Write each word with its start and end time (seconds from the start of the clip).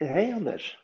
Hej 0.00 0.32
Anders! 0.32 0.78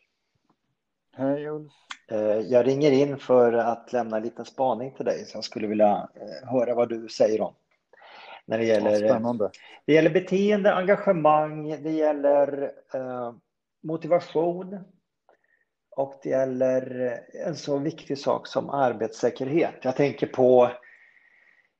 Hej 1.17 1.49
Ulf! 1.49 1.71
Eh, 2.11 2.39
jag 2.39 2.67
ringer 2.67 2.91
in 2.91 3.17
för 3.17 3.53
att 3.53 3.93
lämna 3.93 4.17
en 4.17 4.23
liten 4.23 4.45
spaning 4.45 4.91
till 4.91 5.05
dig 5.05 5.25
så 5.25 5.37
jag 5.37 5.43
skulle 5.43 5.67
vilja 5.67 6.09
eh, 6.15 6.49
höra 6.49 6.75
vad 6.75 6.89
du 6.89 7.09
säger 7.09 7.41
om. 7.41 7.53
När 8.45 8.57
det 8.57 8.65
gäller, 8.65 8.95
spännande. 8.95 9.51
Det 9.85 9.93
gäller 9.93 10.09
beteende, 10.09 10.73
engagemang, 10.73 11.83
det 11.83 11.91
gäller 11.91 12.71
eh, 12.93 13.33
motivation 13.83 14.79
och 15.89 16.19
det 16.23 16.29
gäller 16.29 17.19
en 17.45 17.55
så 17.55 17.77
viktig 17.77 18.17
sak 18.17 18.47
som 18.47 18.69
arbetssäkerhet. 18.69 19.75
Jag 19.81 19.95
tänker 19.95 20.27
på 20.27 20.71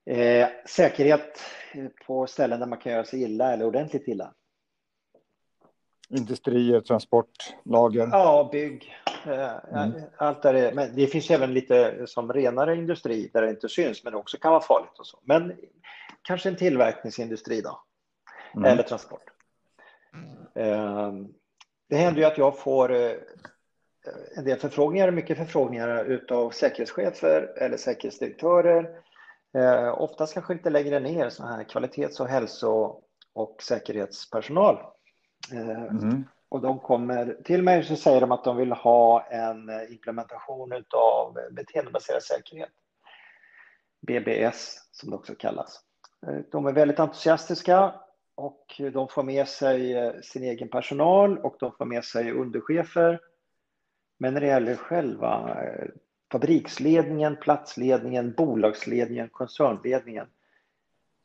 eh, 0.05 0.47
säkerhet 0.67 1.39
på 2.07 2.27
ställen 2.27 2.59
där 2.59 2.67
man 2.67 2.79
kan 2.79 2.91
göra 2.91 3.05
sig 3.05 3.23
illa 3.23 3.53
eller 3.53 3.65
ordentligt 3.65 4.07
illa. 4.07 4.33
Industrier, 6.09 6.81
transport, 6.81 7.53
lager? 7.63 8.09
Ja, 8.11 8.49
bygg. 8.51 8.95
Eh, 9.25 9.83
mm. 9.83 10.01
Allt 10.17 10.41
där 10.41 10.53
det, 10.53 10.71
men 10.75 10.95
det 10.95 11.07
finns 11.07 11.31
även 11.31 11.53
lite 11.53 12.07
som 12.07 12.33
renare 12.33 12.75
industri 12.75 13.29
där 13.33 13.41
det 13.41 13.49
inte 13.49 13.69
syns 13.69 14.03
men 14.03 14.13
det 14.13 14.19
också 14.19 14.37
kan 14.37 14.51
vara 14.51 14.61
farligt 14.61 14.99
och 14.99 15.07
så. 15.07 15.19
Men 15.23 15.53
kanske 16.21 16.49
en 16.49 16.55
tillverkningsindustri 16.55 17.61
då. 17.61 17.81
Mm. 18.55 18.71
Eller 18.71 18.83
transport. 18.83 19.23
Mm. 20.55 21.27
Det 21.89 21.95
händer 21.95 22.21
ju 22.21 22.27
att 22.27 22.37
jag 22.37 22.59
får 22.59 22.91
eh, 22.93 23.11
en 24.37 24.45
del 24.45 24.59
förfrågningar, 24.59 25.11
mycket 25.11 25.37
förfrågningar 25.37 26.05
utav 26.05 26.49
säkerhetschefer 26.49 27.53
eller 27.57 27.77
säkerhetsdirektörer. 27.77 29.01
Oftast 29.97 30.33
kanske 30.33 30.53
inte 30.53 30.69
längre 30.69 30.99
ner 30.99 31.29
sådana 31.29 31.55
här 31.55 31.63
kvalitets 31.63 32.19
och 32.19 32.27
hälso 32.27 33.01
och 33.33 33.63
säkerhetspersonal 33.63 34.77
Mm. 35.51 36.23
Och 36.49 36.61
de 36.61 36.79
kommer 36.79 37.37
till 37.43 37.63
mig 37.63 37.79
och 37.79 37.85
säger 37.97 38.21
de 38.21 38.31
att 38.31 38.43
de 38.43 38.57
vill 38.57 38.71
ha 38.71 39.25
en 39.25 39.69
implementation 39.89 40.83
av 40.93 41.37
beteendebaserad 41.51 42.23
säkerhet. 42.23 42.69
BBS 44.01 44.87
som 44.91 45.09
det 45.09 45.15
också 45.15 45.35
kallas. 45.35 45.81
De 46.51 46.65
är 46.65 46.73
väldigt 46.73 46.99
entusiastiska 46.99 47.93
och 48.35 48.81
de 48.93 49.07
får 49.07 49.23
med 49.23 49.47
sig 49.47 50.13
sin 50.23 50.43
egen 50.43 50.69
personal 50.69 51.37
och 51.37 51.55
de 51.59 51.71
får 51.71 51.85
med 51.85 52.03
sig 52.03 52.31
underchefer. 52.31 53.19
Men 54.17 54.33
när 54.33 54.41
det 54.41 54.47
gäller 54.47 54.75
själva 54.75 55.57
fabriksledningen, 56.31 57.35
platsledningen, 57.35 58.33
bolagsledningen, 58.33 59.29
koncernledningen 59.29 60.27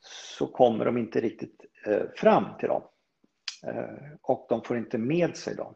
så 0.00 0.46
kommer 0.46 0.84
de 0.84 0.98
inte 0.98 1.20
riktigt 1.20 1.60
fram 2.16 2.44
till 2.58 2.68
dem. 2.68 2.82
Eh, 3.66 4.12
och 4.22 4.46
de 4.48 4.62
får 4.62 4.78
inte 4.78 4.98
med 4.98 5.36
sig 5.36 5.56
dem. 5.56 5.74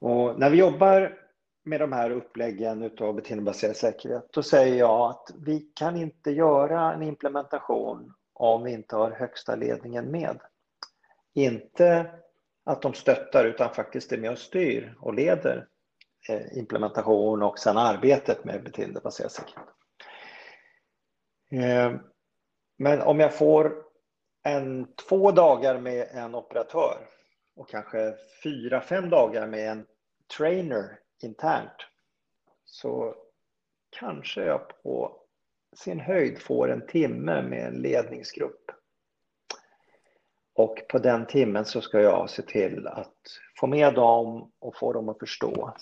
Och 0.00 0.40
när 0.40 0.50
vi 0.50 0.56
jobbar 0.56 1.18
med 1.64 1.80
de 1.80 1.92
här 1.92 2.10
uppläggen 2.10 2.90
av 3.00 3.14
beteendebaserad 3.14 3.76
säkerhet, 3.76 4.28
då 4.32 4.42
säger 4.42 4.76
jag 4.76 5.10
att 5.10 5.30
vi 5.38 5.60
kan 5.60 5.96
inte 5.96 6.30
göra 6.30 6.92
en 6.92 7.02
implementation 7.02 8.14
om 8.32 8.62
vi 8.62 8.72
inte 8.72 8.96
har 8.96 9.10
högsta 9.10 9.56
ledningen 9.56 10.10
med. 10.10 10.40
Inte 11.34 12.10
att 12.64 12.82
de 12.82 12.94
stöttar 12.94 13.44
utan 13.44 13.74
faktiskt 13.74 14.12
är 14.12 14.18
med 14.18 14.30
och 14.30 14.38
styr 14.38 14.94
och 15.00 15.14
leder 15.14 15.68
eh, 16.28 16.58
implementation 16.58 17.42
och 17.42 17.58
sen 17.58 17.76
arbetet 17.76 18.44
med 18.44 18.64
beteendebaserad 18.64 19.32
säkerhet. 19.32 19.68
Eh, 21.50 22.00
men 22.78 23.00
om 23.02 23.20
jag 23.20 23.34
får 23.34 23.87
en, 24.42 24.94
två 25.08 25.30
dagar 25.30 25.78
med 25.78 26.08
en 26.10 26.34
operatör 26.34 26.98
och 27.56 27.68
kanske 27.68 28.14
fyra, 28.42 28.80
fem 28.80 29.10
dagar 29.10 29.46
med 29.46 29.70
en 29.70 29.86
trainer 30.36 30.98
internt 31.22 31.86
så 32.64 33.14
kanske 33.90 34.44
jag 34.44 34.82
på 34.82 35.20
sin 35.76 36.00
höjd 36.00 36.42
får 36.42 36.70
en 36.70 36.86
timme 36.86 37.42
med 37.42 37.66
en 37.66 37.74
ledningsgrupp. 37.74 38.70
Och 40.54 40.78
på 40.88 40.98
den 40.98 41.26
timmen 41.26 41.64
så 41.64 41.80
ska 41.80 42.00
jag 42.00 42.30
se 42.30 42.42
till 42.42 42.86
att 42.86 43.16
få 43.56 43.66
med 43.66 43.94
dem 43.94 44.52
och 44.58 44.76
få 44.76 44.92
dem 44.92 45.08
att 45.08 45.18
förstå. 45.18 45.76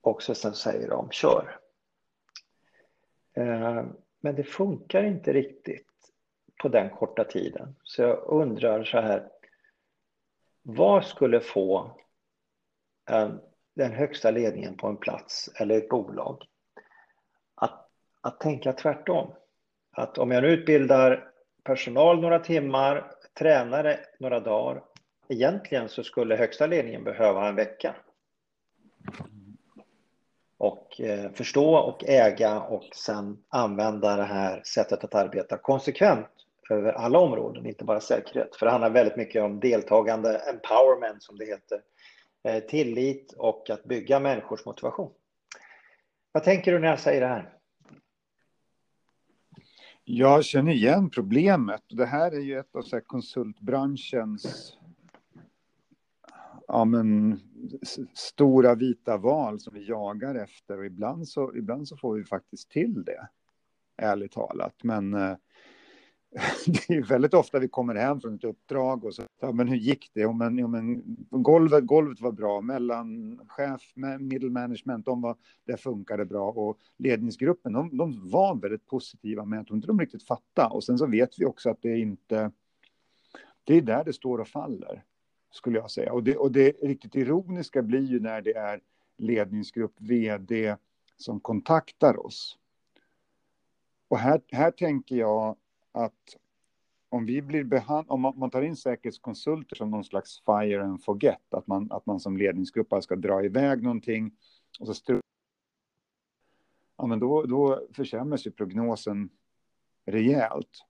Och 0.00 0.22
så 0.22 0.34
sen 0.34 0.54
säger 0.54 0.88
de 0.88 1.10
kör. 1.10 1.58
Eh, 3.34 3.84
men 4.20 4.34
det 4.34 4.44
funkar 4.44 5.04
inte 5.04 5.32
riktigt 5.32 5.91
på 6.62 6.68
den 6.68 6.90
korta 6.90 7.24
tiden. 7.24 7.76
Så 7.84 8.02
jag 8.02 8.22
undrar 8.26 8.84
så 8.84 9.00
här, 9.00 9.28
vad 10.62 11.04
skulle 11.04 11.40
få 11.40 11.90
en, 13.10 13.40
den 13.74 13.92
högsta 13.92 14.30
ledningen 14.30 14.76
på 14.76 14.86
en 14.86 14.96
plats 14.96 15.50
eller 15.60 15.78
ett 15.78 15.88
bolag 15.88 16.44
att, 17.54 17.88
att 18.20 18.40
tänka 18.40 18.72
tvärtom? 18.72 19.32
Att 19.92 20.18
om 20.18 20.30
jag 20.30 20.42
nu 20.42 20.48
utbildar 20.48 21.30
personal 21.64 22.20
några 22.20 22.38
timmar, 22.38 23.12
tränare 23.38 24.00
några 24.18 24.40
dagar, 24.40 24.82
egentligen 25.28 25.88
så 25.88 26.04
skulle 26.04 26.36
högsta 26.36 26.66
ledningen 26.66 27.04
behöva 27.04 27.48
en 27.48 27.54
vecka. 27.54 27.94
Och 30.58 31.00
eh, 31.00 31.32
förstå 31.32 31.76
och 31.76 32.04
äga 32.04 32.60
och 32.60 32.88
sen 32.94 33.44
använda 33.48 34.16
det 34.16 34.24
här 34.24 34.62
sättet 34.64 35.04
att 35.04 35.14
arbeta 35.14 35.58
konsekvent 35.58 36.41
över 36.72 36.92
alla 36.92 37.18
områden, 37.18 37.66
inte 37.66 37.84
bara 37.84 38.00
säkerhet. 38.00 38.56
För 38.56 38.66
det 38.66 38.72
handlar 38.72 38.90
väldigt 38.90 39.16
mycket 39.16 39.42
om 39.42 39.60
deltagande, 39.60 40.36
empowerment 40.38 41.22
som 41.22 41.38
det 41.38 41.44
heter, 41.44 41.80
eh, 42.44 42.64
tillit 42.64 43.32
och 43.32 43.70
att 43.70 43.84
bygga 43.84 44.20
människors 44.20 44.64
motivation. 44.64 45.12
Vad 46.32 46.44
tänker 46.44 46.72
du 46.72 46.78
när 46.78 46.88
jag 46.88 47.00
säger 47.00 47.20
det 47.20 47.26
här? 47.26 47.52
Jag 50.04 50.44
känner 50.44 50.72
igen 50.72 51.10
problemet. 51.10 51.82
Det 51.88 52.06
här 52.06 52.32
är 52.32 52.40
ju 52.40 52.58
ett 52.58 52.76
av 52.76 52.82
så 52.82 53.00
konsultbranschens 53.00 54.76
ja, 56.68 56.84
men, 56.84 57.40
stora 58.14 58.74
vita 58.74 59.16
val 59.16 59.60
som 59.60 59.74
vi 59.74 59.88
jagar 59.88 60.34
efter. 60.34 60.78
Och 60.78 60.86
ibland 60.86 61.28
så, 61.28 61.56
ibland 61.56 61.88
så 61.88 61.96
får 61.96 62.14
vi 62.14 62.24
faktiskt 62.24 62.70
till 62.70 63.04
det, 63.04 63.28
ärligt 63.96 64.32
talat. 64.32 64.74
Men 64.82 65.14
eh, 65.14 65.36
det 66.66 66.94
är 66.94 67.02
väldigt 67.02 67.34
ofta 67.34 67.58
vi 67.58 67.68
kommer 67.68 67.94
hem 67.94 68.20
från 68.20 68.34
ett 68.34 68.44
uppdrag 68.44 69.04
och 69.04 69.14
så, 69.14 69.22
ja, 69.40 69.52
men 69.52 69.68
hur 69.68 69.76
gick 69.76 70.10
det? 70.14 70.20
Ja, 70.20 70.32
men, 70.32 70.58
ja, 70.58 70.66
men, 70.66 71.02
golvet, 71.30 71.86
golvet 71.86 72.20
var 72.20 72.32
bra, 72.32 72.60
mellanchef, 72.60 73.92
middle 74.20 74.50
management, 74.50 75.04
de 75.04 75.20
var, 75.20 75.36
det 75.64 75.76
funkade 75.76 76.24
bra 76.24 76.50
och 76.50 76.78
ledningsgruppen, 76.96 77.72
de, 77.72 77.96
de 77.96 78.30
var 78.30 78.54
väldigt 78.54 78.86
positiva, 78.86 79.44
men 79.44 79.56
jag 79.56 79.66
tror 79.66 79.76
inte 79.76 79.86
de 79.86 80.00
riktigt 80.00 80.26
fattade. 80.26 80.74
Och 80.74 80.84
sen 80.84 80.98
så 80.98 81.06
vet 81.06 81.38
vi 81.38 81.44
också 81.44 81.70
att 81.70 81.82
det 81.82 81.90
är 81.90 81.96
inte, 81.96 82.50
det 83.64 83.74
är 83.74 83.82
där 83.82 84.04
det 84.04 84.12
står 84.12 84.38
och 84.38 84.48
faller, 84.48 85.04
skulle 85.50 85.78
jag 85.78 85.90
säga. 85.90 86.12
Och 86.12 86.22
det, 86.22 86.36
och 86.36 86.52
det 86.52 86.70
riktigt 86.82 87.14
ironiska 87.14 87.82
blir 87.82 88.04
ju 88.04 88.20
när 88.20 88.42
det 88.42 88.56
är 88.56 88.80
ledningsgrupp, 89.18 89.94
vd 89.98 90.76
som 91.16 91.40
kontaktar 91.40 92.26
oss. 92.26 92.58
Och 94.08 94.18
här, 94.18 94.40
här 94.50 94.70
tänker 94.70 95.16
jag 95.16 95.56
att 95.92 96.36
om 97.08 97.26
vi 97.26 97.42
blir 97.42 97.64
behand 97.64 98.06
om 98.10 98.20
man 98.20 98.50
tar 98.50 98.62
in 98.62 98.76
säkerhetskonsulter 98.76 99.76
som 99.76 99.90
någon 99.90 100.04
slags 100.04 100.42
fire 100.44 100.84
and 100.84 101.04
forget, 101.04 101.54
att 101.54 101.66
man, 101.66 101.92
att 101.92 102.06
man 102.06 102.20
som 102.20 102.36
ledningsgrupp 102.36 102.88
bara 102.88 103.02
ska 103.02 103.16
dra 103.16 103.44
iväg 103.44 103.82
någonting 103.82 104.36
och 104.80 104.86
så 104.86 104.92
stru- 104.92 105.20
ja, 106.96 107.06
men 107.06 107.18
då, 107.18 107.42
då 107.42 107.86
försämras 107.92 108.46
ju 108.46 108.50
prognosen 108.50 109.30
rejält. 110.04 110.84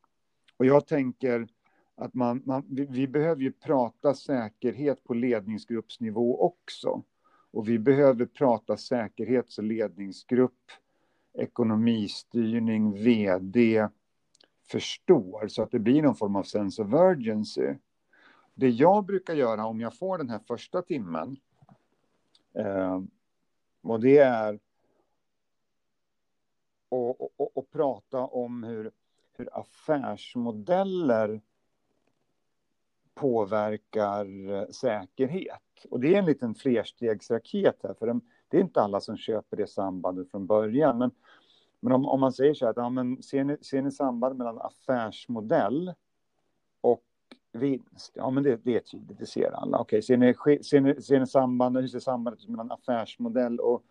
Och 0.57 0.67
jag 0.67 0.87
tänker 0.87 1.49
att 1.95 2.15
man, 2.15 2.43
man 2.47 2.67
vi, 2.69 2.87
vi, 2.87 3.09
behöver 3.09 3.43
ju 3.43 3.53
prata 3.53 4.15
säkerhet 4.15 5.05
på 5.05 5.15
ledningsgruppsnivå 5.15 6.41
också. 6.41 7.03
Och 7.51 7.69
vi 7.69 7.79
behöver 7.79 8.27
prata 8.27 8.77
säkerhets 8.77 9.59
och 9.59 9.65
ledningsgrupp, 9.65 10.71
ekonomistyrning, 11.39 12.93
vd, 12.93 13.89
förstår 14.73 15.49
så 15.49 15.63
att 15.63 15.71
det 15.71 15.79
blir 15.79 16.03
någon 16.03 16.15
form 16.15 16.37
av 16.37 16.43
sense 16.43 16.83
of 16.83 16.93
urgency. 16.93 17.75
Det 18.55 18.69
jag 18.69 19.05
brukar 19.05 19.35
göra 19.35 19.67
om 19.67 19.81
jag 19.81 19.99
får 19.99 20.19
den 20.19 20.31
här 20.31 20.39
första 20.39 20.83
timmen 20.83 21.37
eh, 22.55 23.01
och 23.83 24.01
det 24.01 24.19
är 24.19 24.59
och, 26.89 27.41
och, 27.41 27.57
och, 27.57 27.71
prata 27.71 28.19
om 28.19 28.63
hur, 28.63 28.91
hur 29.37 29.59
affärsmodeller 29.59 31.41
påverkar 33.15 34.51
eh, 34.51 34.69
säkerhet. 34.69 35.87
Och 35.91 36.01
det 36.01 36.15
är 36.15 36.19
en 36.19 36.25
liten 36.25 36.55
flerstegsraket 36.55 37.77
här, 37.83 37.95
för 37.95 38.21
det 38.49 38.57
är 38.57 38.61
inte 38.61 38.81
alla 38.81 39.01
som 39.01 39.17
köper 39.17 39.57
det 39.57 39.67
sambandet 39.67 40.31
från 40.31 40.47
början. 40.47 40.99
Men 40.99 41.11
men 41.83 41.93
om, 41.93 42.07
om 42.07 42.21
man 42.21 42.33
säger 42.33 42.55
så 42.55 42.65
här, 42.65 42.71
att, 42.71 42.77
ja, 42.77 42.89
men 42.89 43.23
ser, 43.23 43.45
ni, 43.45 43.57
ser 43.63 43.83
ni 43.83 43.91
samband 43.91 44.39
mellan 44.39 44.59
affärsmodell 44.61 45.95
och 46.81 47.03
vinst. 47.53 48.13
Ja, 48.15 48.31
men 48.31 48.43
det, 48.43 48.65
det 48.65 48.77
är 48.77 48.81
tydligt, 48.81 49.19
det 49.19 49.27
ser 49.27 49.51
alla. 49.51 49.79
Okej, 49.79 50.03
ser 50.03 50.17
ni, 50.17 50.35
ser 50.63 50.81
ni, 50.81 51.03
ser 51.03 51.21
ni 51.21 51.27
samband, 51.27 51.77
hur 51.77 51.89
ser 51.89 51.99
sambandet 51.99 52.49
mellan 52.49 52.73
affärsmodell 52.73 53.61
och, 53.61 53.83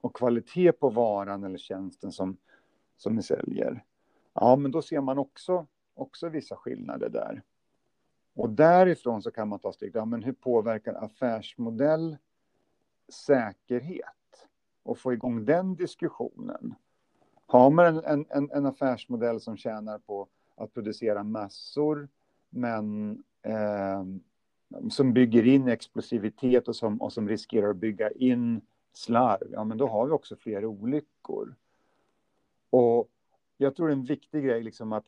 och 0.00 0.16
kvalitet 0.16 0.72
på 0.72 0.88
varan 0.88 1.44
eller 1.44 1.58
tjänsten 1.58 2.12
som, 2.12 2.36
som 2.96 3.14
ni 3.14 3.22
säljer? 3.22 3.84
Ja, 4.34 4.56
men 4.56 4.70
då 4.70 4.82
ser 4.82 5.00
man 5.00 5.18
också, 5.18 5.66
också 5.94 6.28
vissa 6.28 6.56
skillnader 6.56 7.08
där. 7.08 7.42
Och 8.34 8.50
därifrån 8.50 9.22
så 9.22 9.30
kan 9.30 9.48
man 9.48 9.58
ta 9.58 9.72
steg, 9.72 9.90
ja, 9.94 10.04
men 10.04 10.22
hur 10.22 10.32
påverkar 10.32 10.94
affärsmodell 10.94 12.16
säkerhet? 13.08 14.06
Och 14.82 14.98
få 14.98 15.12
igång 15.12 15.44
den 15.44 15.74
diskussionen. 15.74 16.74
Har 17.46 17.70
man 17.70 18.04
en, 18.04 18.26
en, 18.28 18.50
en 18.50 18.66
affärsmodell 18.66 19.40
som 19.40 19.56
tjänar 19.56 19.98
på 19.98 20.28
att 20.56 20.74
producera 20.74 21.22
massor, 21.24 22.08
men 22.50 23.10
eh, 23.42 24.04
som 24.90 25.12
bygger 25.12 25.46
in 25.46 25.68
explosivitet 25.68 26.68
och 26.68 26.76
som, 26.76 27.02
och 27.02 27.12
som 27.12 27.28
riskerar 27.28 27.70
att 27.70 27.76
bygga 27.76 28.10
in 28.10 28.60
slarv, 28.92 29.48
ja 29.52 29.64
men 29.64 29.78
då 29.78 29.88
har 29.88 30.06
vi 30.06 30.12
också 30.12 30.36
fler 30.36 30.64
olyckor. 30.64 31.54
Och 32.70 33.08
jag 33.56 33.76
tror 33.76 33.90
en 33.90 34.04
viktig 34.04 34.44
grej 34.44 34.62
liksom 34.62 34.92
att 34.92 35.04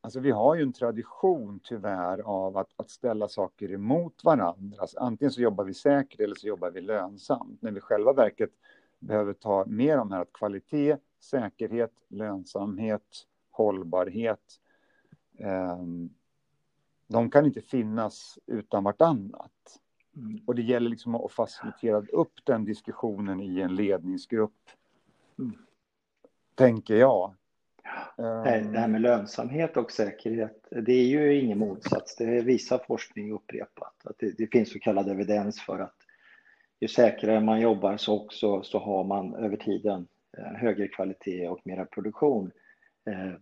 Alltså 0.00 0.20
vi 0.20 0.30
har 0.30 0.54
ju 0.54 0.62
en 0.62 0.72
tradition 0.72 1.60
tyvärr 1.64 2.20
av 2.20 2.56
att, 2.56 2.68
att 2.76 2.90
ställa 2.90 3.28
saker 3.28 3.72
emot 3.72 4.24
varandra. 4.24 4.80
Alltså 4.80 4.98
antingen 4.98 5.32
så 5.32 5.40
jobbar 5.40 5.64
vi 5.64 5.74
säkert 5.74 6.20
eller 6.20 6.34
så 6.34 6.46
jobbar 6.46 6.70
vi 6.70 6.80
lönsamt. 6.80 7.62
När 7.62 7.70
vi 7.70 7.80
själva 7.80 8.12
verket 8.12 8.50
behöver 8.98 9.32
ta 9.32 9.64
mer 9.66 9.98
om 9.98 10.12
här 10.12 10.20
att 10.20 10.32
kvalitet, 10.32 10.96
säkerhet, 11.20 11.92
lönsamhet, 12.08 13.26
hållbarhet. 13.50 14.60
Eh, 15.38 15.78
de 17.06 17.30
kan 17.30 17.46
inte 17.46 17.60
finnas 17.60 18.38
utan 18.46 18.84
vartannat. 18.84 19.80
Mm. 20.16 20.40
Och 20.46 20.54
det 20.54 20.62
gäller 20.62 20.90
liksom 20.90 21.14
att 21.14 21.32
facilitera 21.32 22.02
upp 22.12 22.32
den 22.44 22.64
diskussionen 22.64 23.40
i 23.40 23.60
en 23.60 23.74
ledningsgrupp. 23.74 24.70
Mm. 25.38 25.58
Tänker 26.54 26.94
jag. 26.96 27.34
Det 28.16 28.78
här 28.78 28.88
med 28.88 29.00
lönsamhet 29.00 29.76
och 29.76 29.90
säkerhet, 29.90 30.66
det 30.70 30.92
är 30.92 31.06
ju 31.06 31.40
ingen 31.40 31.58
motsats. 31.58 32.16
Det 32.16 32.42
visar 32.42 32.78
forskning 32.86 33.32
upprepat. 33.32 33.94
Att 34.04 34.18
det, 34.18 34.38
det, 34.38 34.46
finns 34.46 34.72
så 34.72 34.78
kallad 34.78 35.08
evidens 35.08 35.60
för 35.60 35.78
att 35.78 35.96
ju 36.80 36.88
säkrare 36.88 37.40
man 37.40 37.60
jobbar 37.60 37.96
så, 37.96 38.24
också, 38.24 38.62
så 38.62 38.78
har 38.78 39.04
man 39.04 39.34
över 39.34 39.56
tiden 39.56 40.06
Eh, 40.38 40.52
högre 40.56 40.88
kvalitet 40.88 41.48
och 41.48 41.60
mera 41.64 41.84
produktion. 41.84 42.50
Eh, 43.10 43.32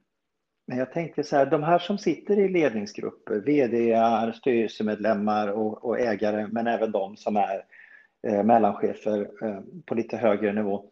men 0.66 0.78
jag 0.78 0.92
tänkte 0.92 1.24
så 1.24 1.36
här, 1.36 1.46
de 1.46 1.62
här 1.62 1.78
som 1.78 1.98
sitter 1.98 2.38
i 2.38 2.48
ledningsgrupper, 2.48 3.40
vd, 3.40 3.96
styrelsemedlemmar 4.34 5.48
och, 5.48 5.84
och 5.84 6.00
ägare, 6.00 6.46
men 6.52 6.66
även 6.66 6.92
de 6.92 7.16
som 7.16 7.36
är 7.36 7.64
eh, 8.26 8.42
mellanchefer 8.42 9.30
eh, 9.42 9.60
på 9.86 9.94
lite 9.94 10.16
högre 10.16 10.52
nivå. 10.52 10.84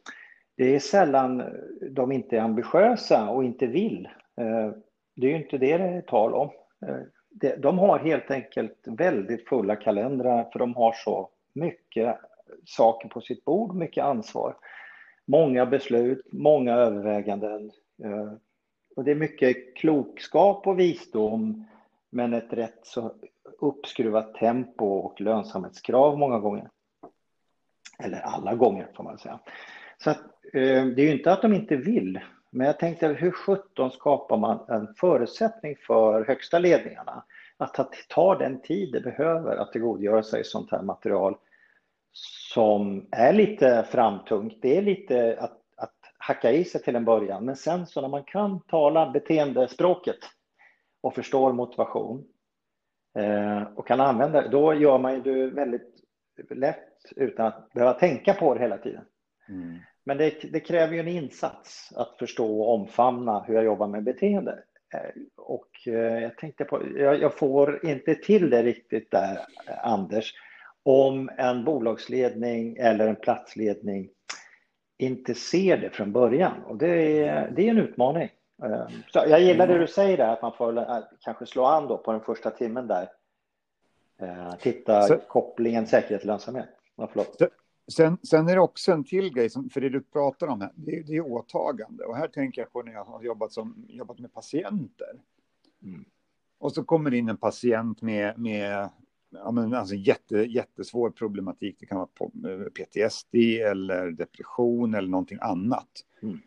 Det 0.56 0.74
är 0.74 0.80
sällan 0.80 1.42
de 1.90 2.12
inte 2.12 2.36
är 2.36 2.40
ambitiösa 2.40 3.28
och 3.28 3.44
inte 3.44 3.66
vill. 3.66 4.08
Eh, 4.40 4.72
det 5.16 5.26
är 5.26 5.30
ju 5.30 5.36
inte 5.36 5.58
det 5.58 5.78
det 5.78 5.84
är 5.84 6.00
tal 6.00 6.34
om. 6.34 6.50
Eh, 6.86 7.52
de 7.58 7.78
har 7.78 7.98
helt 7.98 8.30
enkelt 8.30 8.78
väldigt 8.86 9.48
fulla 9.48 9.76
kalendrar 9.76 10.50
för 10.52 10.58
de 10.58 10.74
har 10.74 10.92
så 10.92 11.30
mycket 11.54 12.16
saker 12.64 13.08
på 13.08 13.20
sitt 13.20 13.44
bord, 13.44 13.74
mycket 13.74 14.04
ansvar. 14.04 14.56
Många 15.24 15.66
beslut, 15.66 16.26
många 16.32 16.74
överväganden. 16.74 17.70
Eh, 18.04 18.32
och 18.96 19.04
det 19.04 19.10
är 19.10 19.14
mycket 19.14 19.76
klokskap 19.76 20.66
och 20.66 20.78
visdom 20.78 21.64
men 22.10 22.32
ett 22.34 22.52
rätt 22.52 22.80
så 22.82 23.14
uppskruvat 23.58 24.34
tempo 24.34 24.86
och 24.86 25.20
lönsamhetskrav 25.20 26.18
många 26.18 26.38
gånger. 26.38 26.70
Eller 27.98 28.20
alla 28.20 28.54
gånger 28.54 28.88
får 28.96 29.04
man 29.04 29.18
säga. 29.18 29.38
Så 29.98 30.10
att, 30.10 30.22
eh, 30.52 30.86
det 30.86 31.02
är 31.02 31.06
ju 31.06 31.12
inte 31.12 31.32
att 31.32 31.42
de 31.42 31.52
inte 31.52 31.76
vill, 31.76 32.20
men 32.50 32.66
jag 32.66 32.78
tänkte 32.78 33.08
hur 33.08 33.30
sjutton 33.30 33.90
skapar 33.90 34.36
man 34.36 34.58
en 34.68 34.94
förutsättning 34.94 35.76
för 35.86 36.24
högsta 36.24 36.58
ledningarna 36.58 37.24
att 37.56 37.94
ta 38.08 38.38
den 38.38 38.60
tid 38.60 38.92
det 38.92 39.00
behöver 39.00 39.56
att 39.56 39.72
tillgodogöra 39.72 40.22
sig 40.22 40.44
sånt 40.44 40.70
här 40.70 40.82
material 40.82 41.36
som 42.52 43.06
är 43.10 43.32
lite 43.32 43.86
framtungt. 43.90 44.58
Det 44.62 44.76
är 44.76 44.82
lite 44.82 45.36
att, 45.40 45.60
att 45.76 45.94
hacka 46.18 46.52
i 46.52 46.64
sig 46.64 46.82
till 46.82 46.96
en 46.96 47.04
början, 47.04 47.44
men 47.44 47.56
sen 47.56 47.86
så 47.86 48.00
när 48.00 48.08
man 48.08 48.24
kan 48.24 48.60
tala 48.60 49.10
beteendespråket 49.10 50.18
och 51.00 51.14
förstår 51.14 51.52
motivation 51.52 52.24
eh, 53.18 53.62
och 53.62 53.86
kan 53.86 54.00
använda 54.00 54.42
det, 54.42 54.48
då 54.48 54.74
gör 54.74 54.98
man 54.98 55.22
det 55.22 55.46
väldigt 55.46 55.94
lätt 56.50 57.12
utan 57.16 57.46
att 57.46 57.72
behöva 57.72 57.92
tänka 57.92 58.34
på 58.34 58.54
det 58.54 58.60
hela 58.60 58.78
tiden. 58.78 59.04
Mm. 59.48 59.78
Men 60.04 60.18
det, 60.18 60.52
det, 60.52 60.60
kräver 60.60 60.94
ju 60.94 61.00
en 61.00 61.08
insats 61.08 61.92
att 61.96 62.18
förstå 62.18 62.60
och 62.60 62.74
omfamna 62.74 63.42
hur 63.42 63.54
jag 63.54 63.64
jobbar 63.64 63.88
med 63.88 64.04
beteende. 64.04 64.62
Eh, 64.94 65.10
och 65.36 65.68
eh, 65.86 66.22
jag 66.22 66.38
tänkte 66.38 66.64
på, 66.64 66.82
jag, 66.96 67.20
jag 67.20 67.38
får 67.38 67.86
inte 67.86 68.14
till 68.14 68.50
det 68.50 68.62
riktigt 68.62 69.10
där, 69.10 69.38
Anders, 69.82 70.34
om 70.84 71.30
en 71.38 71.64
bolagsledning 71.64 72.76
eller 72.76 73.08
en 73.08 73.16
platsledning 73.16 74.08
inte 74.98 75.34
ser 75.34 75.76
det 75.76 75.90
från 75.90 76.12
början. 76.12 76.62
Och 76.62 76.76
det 76.76 77.18
är, 77.18 77.50
det 77.50 77.66
är 77.66 77.70
en 77.70 77.78
utmaning. 77.78 78.28
Eh, 78.62 78.86
så 79.12 79.24
jag 79.28 79.40
gillar 79.40 79.66
det 79.66 79.78
du 79.78 79.86
säger 79.86 80.16
där, 80.16 80.32
att 80.32 80.42
man 80.42 80.52
får 80.52 81.04
kanske 81.20 81.46
slå 81.46 81.64
an 81.64 81.88
då 81.88 81.98
på 81.98 82.12
den 82.12 82.20
första 82.20 82.50
timmen 82.50 82.86
där. 82.86 83.08
Titta 84.60 85.02
så, 85.02 85.16
kopplingen 85.16 85.86
säkerhet-lönsamhet. 85.86 86.68
Ja, 86.96 87.08
Sen, 87.92 88.18
sen, 88.22 88.48
är 88.48 88.54
det 88.54 88.60
också 88.60 88.92
en 88.92 89.04
till 89.04 89.34
grej, 89.34 89.50
som, 89.50 89.70
för 89.70 89.80
det 89.80 89.88
du 89.88 90.00
pratar 90.00 90.46
om 90.46 90.60
här, 90.60 90.70
det, 90.74 91.02
det, 91.02 91.16
är 91.16 91.32
åtagande. 91.32 92.04
Och 92.04 92.16
här 92.16 92.28
tänker 92.28 92.62
jag 92.62 92.72
på 92.72 92.82
när 92.82 92.92
jag 92.92 93.04
har 93.04 93.22
jobbat, 93.22 93.52
som, 93.52 93.86
jobbat 93.88 94.18
med 94.18 94.32
patienter. 94.32 95.20
Mm. 95.82 96.04
Och 96.58 96.72
så 96.72 96.84
kommer 96.84 97.14
in 97.14 97.28
en 97.28 97.36
patient 97.36 98.02
med, 98.02 98.38
med 98.38 98.88
ja, 99.34 99.50
men 99.50 99.74
alltså 99.74 99.94
jätte, 99.94 100.36
jättesvår 100.36 101.10
problematik. 101.10 101.76
Det 101.80 101.86
kan 101.86 101.98
vara 101.98 102.70
PTSD 102.70 103.34
eller 103.70 104.10
depression 104.10 104.94
eller 104.94 105.08
någonting 105.08 105.38
annat. 105.40 105.88
Mm. 106.22 106.38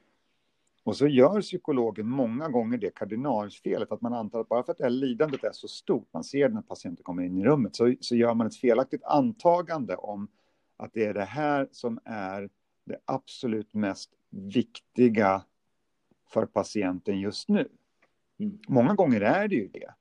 Och 0.83 0.97
så 0.97 1.07
gör 1.07 1.41
psykologen 1.41 2.09
många 2.09 2.49
gånger 2.49 2.77
det 2.77 2.95
kardinalsfelet 2.95 3.91
att 3.91 4.01
man 4.01 4.13
antar 4.13 4.41
att 4.41 4.49
bara 4.49 4.63
för 4.63 4.71
att 4.71 4.77
det 4.77 4.83
här 4.83 4.91
lidandet 4.91 5.43
är 5.43 5.51
så 5.51 5.67
stort, 5.67 6.07
man 6.13 6.23
ser 6.23 6.49
när 6.49 6.61
patienten 6.61 7.03
kommer 7.03 7.23
in 7.23 7.37
i 7.37 7.45
rummet, 7.45 7.75
så, 7.75 7.93
så 7.99 8.15
gör 8.15 8.33
man 8.33 8.47
ett 8.47 8.55
felaktigt 8.55 9.03
antagande 9.03 9.95
om 9.95 10.27
att 10.77 10.93
det 10.93 11.05
är 11.05 11.13
det 11.13 11.25
här 11.25 11.67
som 11.71 11.99
är 12.05 12.49
det 12.85 12.97
absolut 13.05 13.73
mest 13.73 14.09
viktiga 14.29 15.43
för 16.29 16.45
patienten 16.45 17.19
just 17.19 17.49
nu. 17.49 17.69
Mm. 18.39 18.59
Många 18.67 18.93
gånger 18.93 19.21
är 19.21 19.47
det 19.47 19.55
ju 19.55 19.67
det. 19.67 19.93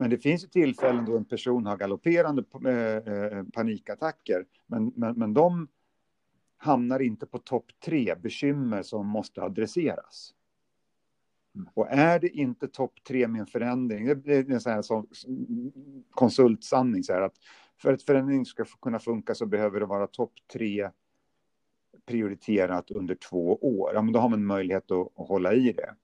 Men 0.00 0.10
det 0.10 0.18
finns 0.18 0.44
ju 0.44 0.48
tillfällen 0.48 1.04
då 1.04 1.16
en 1.16 1.24
person 1.24 1.66
har 1.66 1.76
galopperande 1.76 2.44
eh, 2.64 3.14
eh, 3.14 3.44
panikattacker, 3.52 4.46
men, 4.66 4.92
men, 4.96 5.18
men 5.18 5.34
de 5.34 5.68
hamnar 6.56 7.02
inte 7.02 7.26
på 7.26 7.38
topp 7.38 7.66
tre 7.84 8.14
bekymmer 8.14 8.82
som 8.82 9.06
måste 9.06 9.42
adresseras. 9.42 10.34
Mm. 11.54 11.68
Och 11.74 11.88
är 11.90 12.18
det 12.18 12.28
inte 12.28 12.68
topp 12.68 13.04
tre 13.08 13.28
med 13.28 13.40
en 13.40 13.46
förändring, 13.46 14.22
det 14.22 14.34
är 14.34 14.50
en 14.50 14.60
sån 14.60 14.72
här 14.72 14.82
som 14.82 15.06
konsultsanning, 16.10 17.04
så 17.04 17.12
här 17.12 17.22
att 17.22 17.36
för 17.82 17.92
att 17.92 18.02
förändring 18.02 18.46
ska 18.46 18.64
kunna 18.64 18.98
funka 18.98 19.34
så 19.34 19.46
behöver 19.46 19.80
det 19.80 19.86
vara 19.86 20.06
topp 20.06 20.32
tre 20.52 20.90
prioriterat 22.06 22.90
under 22.90 23.14
två 23.14 23.56
år. 23.56 23.90
Ja, 23.94 24.02
men 24.02 24.12
då 24.12 24.20
har 24.20 24.28
man 24.28 24.44
möjlighet 24.44 24.90
att, 24.90 25.18
att 25.18 25.28
hålla 25.28 25.52
i 25.54 25.72
det. 25.72 25.94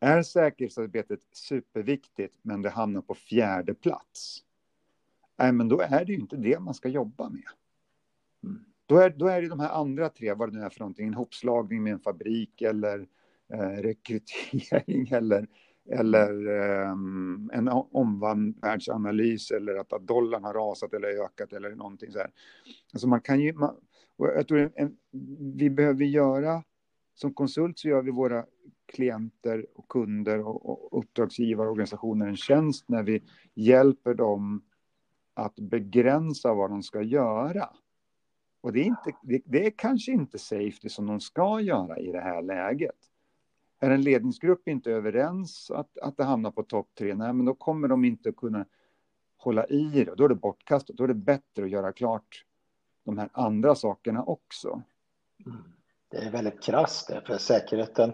Är 0.00 0.22
säkerhetsarbetet 0.22 1.20
superviktigt, 1.32 2.38
men 2.42 2.62
det 2.62 2.70
hamnar 2.70 3.00
på 3.02 3.14
fjärde 3.14 3.74
plats? 3.74 4.38
Nej, 5.38 5.52
men 5.52 5.68
då 5.68 5.80
är 5.80 6.04
det 6.04 6.12
ju 6.12 6.18
inte 6.18 6.36
det 6.36 6.60
man 6.60 6.74
ska 6.74 6.88
jobba 6.88 7.28
med. 7.28 7.44
Mm. 8.44 8.64
Då, 8.86 8.98
är, 8.98 9.10
då 9.10 9.26
är 9.26 9.42
det 9.42 9.48
de 9.48 9.60
här 9.60 9.70
andra 9.70 10.08
tre, 10.08 10.34
vad 10.34 10.52
det 10.52 10.58
nu 10.58 10.64
är 10.64 10.70
för 10.70 10.80
någonting, 10.80 11.06
en 11.06 11.14
hopslagning 11.14 11.82
med 11.82 11.92
en 11.92 12.00
fabrik 12.00 12.62
eller 12.62 13.06
eh, 13.52 13.82
rekrytering 13.82 15.08
eller 15.12 15.46
eller 15.88 16.48
um, 16.90 17.50
en 17.52 17.68
omvärldsanalys 17.68 19.50
eller 19.50 19.74
att, 19.74 19.92
att 19.92 20.06
dollarn 20.06 20.44
har 20.44 20.54
rasat 20.54 20.94
eller 20.94 21.08
ökat 21.08 21.52
eller 21.52 21.70
någonting 21.70 22.12
så 22.12 22.18
här. 22.18 22.30
Alltså 22.92 23.08
man 23.08 23.20
kan 23.20 23.40
ju, 23.40 23.52
man, 23.52 23.76
jag 24.16 24.48
tror 24.48 24.72
en, 24.74 24.96
vi 25.56 25.70
behöver 25.70 26.04
göra, 26.04 26.62
som 27.14 27.34
konsult 27.34 27.78
så 27.78 27.88
gör 27.88 28.02
vi 28.02 28.10
våra 28.10 28.44
klienter 28.90 29.66
och 29.74 29.88
kunder 29.88 30.40
och, 30.40 30.92
och 30.92 30.98
uppdragsgivare 30.98 31.66
och 31.66 31.72
organisationer 31.72 32.26
en 32.26 32.36
tjänst 32.36 32.88
när 32.88 33.02
vi 33.02 33.22
hjälper 33.54 34.14
dem 34.14 34.62
att 35.34 35.56
begränsa 35.56 36.54
vad 36.54 36.70
de 36.70 36.82
ska 36.82 37.02
göra. 37.02 37.68
Och 38.60 38.72
det 38.72 38.80
är, 38.80 38.84
inte, 38.84 39.12
det, 39.22 39.42
det 39.44 39.66
är 39.66 39.70
kanske 39.70 40.12
inte 40.12 40.38
safety 40.38 40.88
som 40.88 41.06
de 41.06 41.20
ska 41.20 41.60
göra 41.60 41.98
i 41.98 42.12
det 42.12 42.20
här 42.20 42.42
läget. 42.42 42.96
Är 43.80 43.90
en 43.90 44.02
ledningsgrupp 44.02 44.68
inte 44.68 44.92
överens 44.92 45.70
att, 45.70 45.98
att 45.98 46.16
det 46.16 46.24
hamnar 46.24 46.50
på 46.50 46.62
topp 46.62 46.88
tre, 46.98 47.14
nej, 47.14 47.32
men 47.32 47.46
då 47.46 47.54
kommer 47.54 47.88
de 47.88 48.04
inte 48.04 48.32
kunna 48.32 48.66
hålla 49.36 49.66
i 49.66 50.04
det. 50.04 50.14
Då 50.16 50.24
är 50.24 50.28
det 50.28 50.34
bortkastat. 50.34 50.96
Då 50.96 51.04
är 51.04 51.08
det 51.08 51.14
bättre 51.14 51.64
att 51.64 51.70
göra 51.70 51.92
klart 51.92 52.44
de 53.04 53.18
här 53.18 53.28
andra 53.32 53.74
sakerna 53.74 54.22
också. 54.22 54.82
Mm. 55.46 55.58
Det 56.08 56.16
är 56.16 56.30
väldigt 56.30 56.62
krasst 56.62 57.10
för 57.26 57.38
säkerheten. 57.38 58.12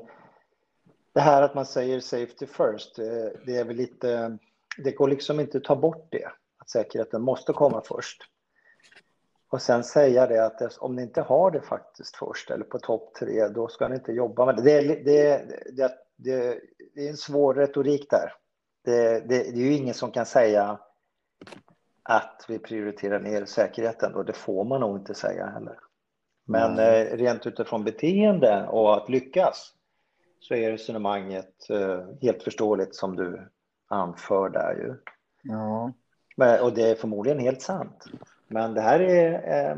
Det 1.17 1.23
här 1.23 1.43
att 1.43 1.55
man 1.55 1.67
säger 1.67 2.01
safety 2.01 2.47
first, 2.47 2.97
det 3.47 3.57
är 3.57 3.65
väl 3.65 3.77
lite, 3.77 4.39
det 4.79 4.91
går 4.91 5.09
liksom 5.09 5.41
inte 5.41 5.59
att 5.59 5.65
ta 5.65 5.77
bort 5.77 6.09
det, 6.11 6.25
att 6.59 6.71
säkerheten 6.71 7.23
måste 7.23 7.53
komma 7.53 7.83
först. 7.85 8.23
Och 9.49 9.63
sen 9.63 9.85
säga 9.85 10.27
det 10.27 10.47
att 10.47 10.79
om 10.79 10.97
ni 10.97 11.03
inte 11.03 11.21
har 11.21 11.51
det 11.51 11.61
faktiskt 11.61 12.17
först 12.17 12.51
eller 12.51 12.65
på 12.65 12.79
topp 12.79 13.15
tre, 13.15 13.49
då 13.49 13.69
ska 13.69 13.89
ni 13.89 13.95
inte 13.95 14.13
jobba 14.13 14.47
med 14.47 14.57
det. 14.57 14.63
Det 14.63 14.73
är, 14.73 15.05
det, 15.05 15.05
det, 15.73 15.93
det, 16.17 16.61
det 16.95 17.07
är 17.07 17.11
en 17.11 17.17
svår 17.17 17.55
retorik 17.55 18.11
där. 18.11 18.33
Det, 18.85 19.21
det, 19.21 19.27
det, 19.29 19.61
är 19.61 19.67
ju 19.67 19.75
ingen 19.75 19.95
som 19.95 20.11
kan 20.11 20.27
säga 20.27 20.79
att 22.03 22.45
vi 22.49 22.59
prioriterar 22.59 23.21
ner 23.21 23.45
säkerheten 23.45 24.15
och 24.15 24.25
det 24.25 24.37
får 24.37 24.65
man 24.65 24.81
nog 24.81 24.99
inte 24.99 25.15
säga 25.15 25.47
heller. 25.47 25.79
Men 26.45 26.73
mm. 26.73 27.07
eh, 27.07 27.17
rent 27.17 27.47
utifrån 27.47 27.85
beteende 27.85 28.67
och 28.67 28.97
att 28.97 29.09
lyckas 29.09 29.76
så 30.49 30.55
är 30.55 30.71
resonemanget 30.71 31.71
eh, 31.71 32.05
helt 32.23 32.43
förståeligt 32.43 32.95
som 32.95 33.17
du 33.17 33.49
anför 33.89 34.49
där 34.49 34.75
ju. 34.75 34.95
Ja. 35.43 35.93
Men, 36.37 36.61
och 36.61 36.75
det 36.75 36.91
är 36.91 36.95
förmodligen 36.95 37.39
helt 37.39 37.63
sant. 37.63 38.05
Men 38.49 38.75
det 38.75 38.81
här 38.81 39.01
är 39.01 39.33
eh, 39.35 39.77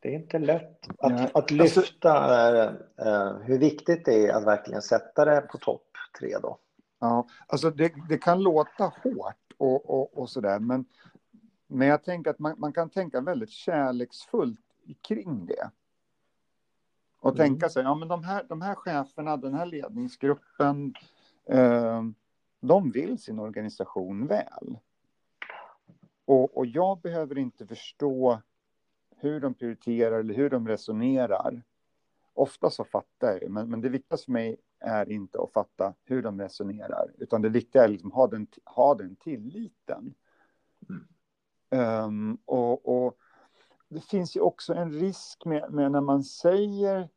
det 0.00 0.08
är 0.08 0.12
inte 0.12 0.38
lätt 0.38 0.86
att, 0.98 1.12
ja. 1.12 1.24
att 1.24 1.36
alltså- 1.36 1.80
lyfta 1.80 2.64
eh, 2.98 3.36
hur 3.42 3.58
viktigt 3.58 4.04
det 4.04 4.26
är 4.26 4.32
att 4.32 4.44
verkligen 4.44 4.82
sätta 4.82 5.24
det 5.24 5.40
på 5.40 5.58
topp 5.58 5.86
tre 6.18 6.38
då. 6.42 6.58
Ja, 7.00 7.28
alltså 7.46 7.70
det, 7.70 7.92
det 8.08 8.18
kan 8.18 8.42
låta 8.42 8.84
hårt 8.84 9.52
och, 9.58 9.90
och, 9.90 10.18
och 10.18 10.30
sådär, 10.30 10.58
men, 10.58 10.84
men 11.66 11.88
jag 11.88 12.04
tänker 12.04 12.30
att 12.30 12.38
man, 12.38 12.54
man 12.58 12.72
kan 12.72 12.90
tänka 12.90 13.20
väldigt 13.20 13.50
kärleksfullt 13.50 14.60
kring 15.08 15.46
det. 15.46 15.70
Och 17.24 17.30
mm. 17.30 17.36
tänka 17.36 17.68
sig, 17.68 17.82
ja 17.82 17.94
men 17.94 18.08
de 18.08 18.24
här, 18.24 18.44
de 18.48 18.62
här 18.62 18.74
cheferna, 18.74 19.36
den 19.36 19.54
här 19.54 19.66
ledningsgruppen, 19.66 20.94
eh, 21.46 22.02
de 22.60 22.90
vill 22.90 23.18
sin 23.18 23.38
organisation 23.38 24.26
väl. 24.26 24.78
Och, 26.24 26.56
och 26.56 26.66
jag 26.66 27.00
behöver 27.00 27.38
inte 27.38 27.66
förstå 27.66 28.40
hur 29.16 29.40
de 29.40 29.54
prioriterar 29.54 30.20
eller 30.20 30.34
hur 30.34 30.50
de 30.50 30.68
resonerar. 30.68 31.62
Ofta 32.34 32.70
så 32.70 32.84
fattar 32.84 33.38
jag, 33.42 33.50
men, 33.50 33.70
men 33.70 33.80
det 33.80 33.88
viktigaste 33.88 34.24
för 34.24 34.32
mig 34.32 34.56
är 34.80 35.12
inte 35.12 35.38
att 35.42 35.52
fatta 35.52 35.94
hur 36.04 36.22
de 36.22 36.40
resonerar, 36.40 37.12
utan 37.18 37.42
det 37.42 37.48
viktiga 37.48 37.84
är 37.84 37.88
liksom 37.88 38.12
ha 38.12 38.26
den, 38.26 38.46
ha 38.64 38.94
den 38.94 39.16
tilliten. 39.16 40.14
Mm. 40.88 42.04
Um, 42.04 42.38
och, 42.44 43.04
och, 43.06 43.18
det 43.88 44.00
finns 44.00 44.36
ju 44.36 44.40
också 44.40 44.74
en 44.74 44.92
risk 44.92 45.44
med, 45.44 45.72
med 45.72 45.92
när 45.92 46.00
man 46.00 46.24
säger 46.24 47.08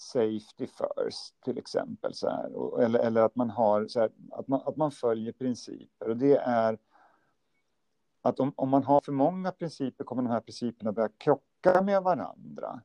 safety 0.00 0.66
first, 0.66 1.40
till 1.44 1.58
exempel, 1.58 2.14
så 2.14 2.28
här, 2.28 2.56
och, 2.56 2.82
eller, 2.82 2.98
eller 2.98 3.22
att 3.22 3.36
man 3.36 3.50
har 3.50 3.86
så 3.86 4.00
här, 4.00 4.10
att 4.32 4.48
man, 4.48 4.60
att 4.64 4.76
man 4.76 4.90
följer 4.90 5.32
principer. 5.32 6.08
Och 6.08 6.16
det 6.16 6.36
är 6.36 6.78
att 8.22 8.40
om, 8.40 8.52
om 8.56 8.68
man 8.68 8.84
har 8.84 9.00
för 9.00 9.12
många 9.12 9.52
principer 9.52 10.04
kommer 10.04 10.22
de 10.22 10.30
här 10.30 10.40
principerna 10.40 10.92
börja 10.92 11.08
krocka 11.08 11.82
med 11.82 12.02
varandra. 12.02 12.80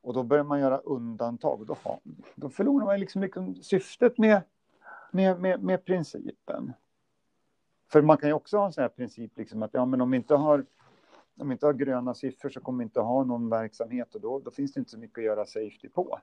Och 0.00 0.14
då 0.14 0.22
börjar 0.22 0.44
man 0.44 0.60
göra 0.60 0.78
undantag. 0.78 1.60
Och 1.60 1.66
då, 1.66 1.76
har, 1.82 2.00
då 2.34 2.48
förlorar 2.50 2.86
man 2.86 3.00
liksom, 3.00 3.22
liksom 3.22 3.54
syftet 3.54 4.18
med, 4.18 4.42
med, 5.10 5.40
med, 5.40 5.62
med, 5.62 5.84
principen. 5.84 6.72
För 7.92 8.02
man 8.02 8.16
kan 8.16 8.28
ju 8.28 8.32
också 8.32 8.56
ha 8.56 8.66
en 8.66 8.72
sån 8.72 8.82
här 8.82 8.88
princip 8.88 9.38
liksom 9.38 9.62
att 9.62 9.74
ja, 9.74 9.84
men 9.84 10.00
om 10.00 10.10
vi 10.10 10.16
inte 10.16 10.34
har 10.34 10.66
om 11.38 11.48
vi 11.48 11.52
inte 11.52 11.66
har 11.66 11.72
gröna 11.72 12.14
siffror 12.14 12.50
så 12.50 12.60
kommer 12.60 12.78
vi 12.78 12.82
inte 12.82 13.00
ha 13.00 13.24
någon 13.24 13.50
verksamhet 13.50 14.14
och 14.14 14.20
då, 14.20 14.38
då 14.38 14.50
finns 14.50 14.72
det 14.72 14.80
inte 14.80 14.90
så 14.90 14.98
mycket 14.98 15.18
att 15.18 15.24
göra 15.24 15.46
safety 15.46 15.88
på. 15.88 16.20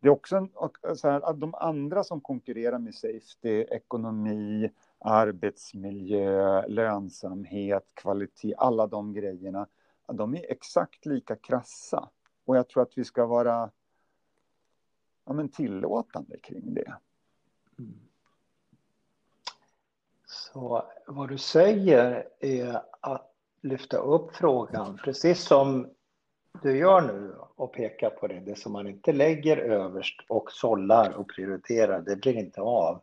Det 0.00 0.08
är 0.08 0.12
också 0.12 0.36
en, 0.36 0.48
så 0.96 1.08
här, 1.08 1.20
att 1.20 1.40
de 1.40 1.54
andra 1.54 2.04
som 2.04 2.20
konkurrerar 2.20 2.78
med 2.78 2.94
safety, 2.94 3.62
ekonomi, 3.62 4.70
arbetsmiljö, 4.98 6.66
lönsamhet, 6.66 7.86
kvalitet, 7.94 8.54
alla 8.58 8.86
de 8.86 9.12
grejerna, 9.12 9.66
de 10.06 10.34
är 10.34 10.52
exakt 10.52 11.06
lika 11.06 11.36
krassa. 11.36 12.08
Och 12.44 12.56
jag 12.56 12.68
tror 12.68 12.82
att 12.82 12.98
vi 12.98 13.04
ska 13.04 13.26
vara 13.26 13.70
ja, 15.24 15.32
men 15.32 15.48
tillåtande 15.48 16.38
kring 16.38 16.74
det. 16.74 16.94
Mm. 17.78 18.00
Så 20.26 20.84
vad 21.06 21.28
du 21.28 21.38
säger 21.38 22.28
är 22.40 22.82
att 23.00 23.34
lyfta 23.60 23.96
upp 23.96 24.36
frågan, 24.36 24.98
precis 25.04 25.44
som 25.44 25.90
du 26.62 26.78
gör 26.78 27.00
nu 27.00 27.34
och 27.56 27.72
pekar 27.72 28.10
på 28.10 28.26
det, 28.26 28.40
det 28.40 28.58
som 28.58 28.72
man 28.72 28.88
inte 28.88 29.12
lägger 29.12 29.56
överst 29.56 30.20
och 30.28 30.52
sållar 30.52 31.16
och 31.16 31.30
prioriterar, 31.30 32.00
det 32.00 32.16
blir 32.16 32.36
inte 32.36 32.60
av. 32.60 33.02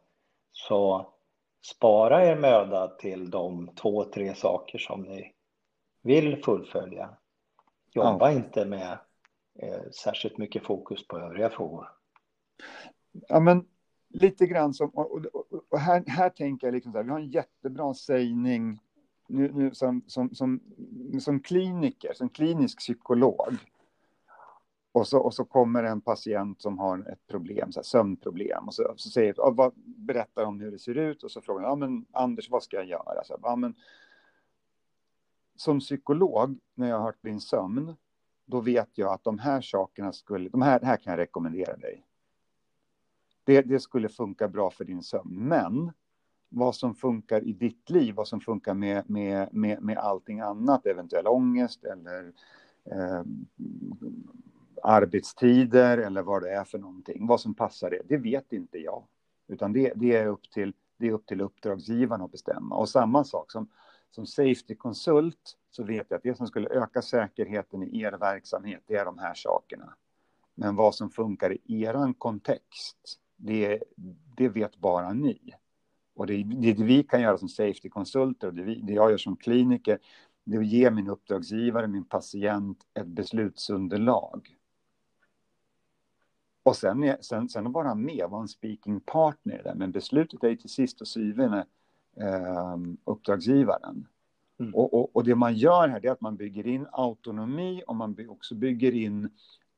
Så 0.52 1.14
spara 1.66 2.26
er 2.26 2.36
möda 2.36 2.88
till 2.88 3.30
de 3.30 3.70
två, 3.76 4.04
tre 4.04 4.36
saker 4.36 4.78
som 4.78 5.02
ni 5.02 5.34
vill 6.02 6.44
fullfölja. 6.44 7.10
Jobba 7.94 8.32
ja. 8.32 8.38
inte 8.38 8.66
med 8.66 8.98
eh, 9.60 9.92
särskilt 10.04 10.38
mycket 10.38 10.64
fokus 10.64 11.08
på 11.08 11.20
övriga 11.20 11.50
frågor. 11.50 11.88
Ja, 13.28 13.40
men 13.40 13.66
lite 14.10 14.46
grann 14.48 14.74
som, 14.74 14.90
och, 14.90 15.26
och, 15.26 15.46
och 15.70 15.80
här, 15.80 16.04
här 16.08 16.30
tänker 16.30 16.68
jag 16.68 16.74
liksom 16.74 16.92
så 16.92 16.98
här, 16.98 17.04
vi 17.04 17.12
har 17.12 17.20
en 17.20 17.32
jättebra 17.32 17.94
sägning 17.94 18.80
nu, 19.28 19.52
nu 19.54 19.74
som, 19.74 20.02
som, 20.08 20.36
som, 20.36 20.60
som 21.20 21.40
kliniker, 21.40 22.14
som 22.14 22.30
klinisk 22.30 22.80
psykolog. 22.80 23.58
Och 24.92 25.08
så, 25.08 25.20
och 25.20 25.34
så 25.34 25.46
kommer 25.46 25.84
en 25.84 26.02
patient 26.02 26.62
som 26.62 26.80
har 26.80 27.12
ett 27.12 27.28
problem, 27.28 27.72
så 27.72 27.80
här, 27.80 27.84
sömnproblem. 27.84 28.68
Och 28.68 28.74
så, 28.74 28.94
så 28.96 29.10
säger, 29.10 29.36
vad, 29.38 29.74
berättar 29.76 30.44
om 30.44 30.60
hur 30.60 30.72
det 30.72 30.80
ser 30.80 30.98
ut 30.98 31.24
och 31.24 31.32
så 31.32 31.42
frågar 31.42 31.64
ja, 31.64 31.76
men 31.76 32.06
Anders, 32.12 32.50
vad 32.50 32.64
ska 32.64 32.78
jag 32.78 32.86
göra? 32.86 33.24
Så, 33.24 33.40
ja, 33.42 33.56
men, 33.56 33.76
som 35.56 35.80
psykolog, 35.80 36.60
när 36.74 36.90
jag 36.90 36.98
har 36.98 37.04
hört 37.04 37.22
din 37.22 37.42
sömn, 37.42 37.96
då 38.46 38.62
vet 38.62 38.90
jag 38.94 39.14
att 39.14 39.24
de 39.24 39.40
här 39.40 39.62
sakerna 39.62 40.14
skulle, 40.14 40.50
de 40.50 40.62
här, 40.62 40.80
här 40.82 40.98
kan 40.98 41.12
jag 41.12 41.18
rekommendera 41.18 41.78
dig. 41.78 42.06
Det, 43.44 43.62
det 43.62 43.80
skulle 43.80 44.10
funka 44.10 44.48
bra 44.48 44.72
för 44.72 44.86
din 44.86 45.04
sömn, 45.04 45.48
men 45.48 45.92
vad 46.56 46.76
som 46.76 46.96
funkar 46.96 47.44
i 47.44 47.54
ditt 47.54 47.90
liv, 47.90 48.16
vad 48.16 48.28
som 48.28 48.42
funkar 48.42 48.74
med, 48.74 49.10
med, 49.10 49.54
med, 49.54 49.82
med 49.82 49.98
allting 49.98 50.40
annat, 50.40 50.86
eventuell 50.86 51.28
ångest 51.28 51.84
eller 51.84 52.32
eh, 52.92 53.24
arbetstider 54.84 55.98
eller 55.98 56.22
vad 56.22 56.42
det 56.42 56.52
är 56.52 56.64
för 56.64 56.78
någonting, 56.78 57.28
vad 57.28 57.42
som 57.42 57.54
passar 57.54 57.90
det, 57.90 58.02
det 58.06 58.18
vet 58.18 58.54
inte 58.54 58.78
jag. 58.78 59.04
Utan 59.48 59.74
det, 59.74 59.94
det, 59.96 60.16
är, 60.16 60.28
upp 60.28 60.52
till, 60.52 60.74
det 60.98 61.08
är 61.08 61.12
upp 61.12 61.26
till 61.26 61.42
uppdragsgivaren 61.42 62.22
att 62.22 62.32
bestämma. 62.32 62.76
Och 62.76 62.90
samma 62.90 63.24
sak 63.24 63.52
som, 63.52 63.68
som 64.12 64.26
safety-konsult 64.26 65.58
så 65.72 65.84
vet 65.84 66.06
jag 66.10 66.18
att 66.18 66.24
det 66.24 66.38
som 66.38 66.48
skulle 66.48 66.70
öka 66.70 67.02
säkerheten 67.02 67.84
i 67.84 68.02
er 68.02 68.12
verksamhet, 68.12 68.84
det 68.88 68.96
är 68.96 69.06
de 69.06 69.18
här 69.18 69.34
sakerna. 69.34 69.94
Men 70.56 70.76
vad 70.76 70.96
som 70.96 71.10
funkar 71.10 71.52
i 71.52 71.84
er 71.84 72.14
kontext, 72.18 73.20
det, 73.36 73.84
det 74.38 74.50
vet 74.50 74.78
bara 74.78 75.14
ni. 75.14 75.54
Och 76.16 76.28
det, 76.28 76.44
det, 76.44 76.74
vi 76.74 77.04
kan 77.04 77.22
göra 77.22 77.38
som 77.38 77.50
safety-konsulter 77.50 78.48
och 78.48 78.54
det, 78.54 78.64
vi, 78.64 78.82
det 78.82 78.94
jag 78.94 79.12
gör 79.12 79.18
som 79.18 79.36
kliniker, 79.36 80.00
det 80.44 80.56
är 80.56 80.60
att 80.60 80.68
ge 80.68 80.92
min 80.92 81.10
uppdragsgivare, 81.10 81.88
min 81.88 82.06
patient, 82.06 82.78
ett 82.94 83.08
beslutsunderlag. 83.08 84.58
Och 86.64 86.76
sen, 86.76 87.18
sen, 87.22 87.50
sen 87.50 87.68
att 87.68 87.74
vara 87.74 87.96
med, 87.96 88.30
vara 88.30 88.42
en 88.42 88.48
speaking 88.48 89.00
partner 89.00 89.62
där, 89.64 89.76
men 89.76 89.92
beslutet 89.92 90.44
är 90.44 90.56
till 90.56 90.70
sist 90.70 91.02
och 91.02 91.08
syvende 91.08 91.66
eh, 92.22 92.78
uppdragsgivaren. 93.06 94.08
Mm. 94.60 94.76
Och, 94.76 94.94
och, 94.94 95.16
och, 95.16 95.24
det 95.24 95.36
man 95.36 95.56
gör 95.56 95.88
här 95.88 96.06
är 96.06 96.12
att 96.12 96.22
man 96.22 96.36
bygger 96.36 96.68
in 96.68 96.88
autonomi 96.92 97.84
och 97.88 97.96
man 97.96 98.14
by 98.14 98.28
också 98.28 98.56
bygger 98.56 98.92
in 98.92 99.30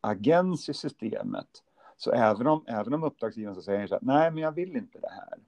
agens 0.02 0.70
i 0.70 0.74
systemet. 0.74 1.64
Så 1.98 2.12
även 2.12 2.48
om, 2.48 2.64
även 2.68 2.94
om 2.94 3.04
uppdragsgivaren 3.04 3.56
så 3.56 3.62
säger 3.62 3.88
så 3.88 3.94
här, 3.94 4.02
nej 4.02 4.32
men 4.32 4.44
jag 4.44 4.52
vill 4.52 4.76
inte 4.76 5.00
det 5.00 5.12
här, 5.12 5.40